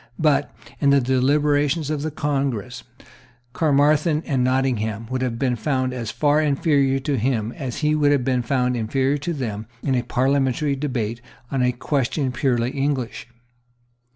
[0.17, 2.83] But, in the deliberations of the Congress,
[3.53, 8.11] Caermarthen and Nottingham would have been found as far inferior to him as he would
[8.11, 13.27] have been found inferior to them in a parliamentary debate on a question purely English.